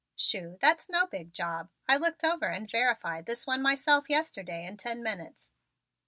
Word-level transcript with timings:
"Shoo, 0.15 0.57
that's 0.59 0.89
no 0.89 1.05
big 1.05 1.31
job. 1.31 1.69
I 1.87 1.95
looked 1.95 2.23
over 2.23 2.47
and 2.47 2.67
verified 2.67 3.27
this 3.27 3.45
one 3.45 3.61
myself 3.61 4.09
yesterday 4.09 4.65
in 4.65 4.77
ten 4.77 5.03
minutes. 5.03 5.51